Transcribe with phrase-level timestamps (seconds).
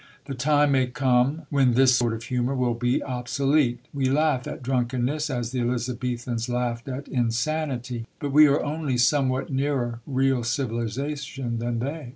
[0.25, 3.77] The time may come when this sort of humour will be obsolete.
[3.93, 9.51] We laugh at drunkenness, as the Elizabethans laughed at insanity, but we are only somewhat
[9.51, 12.09] nearer real civilisation than they.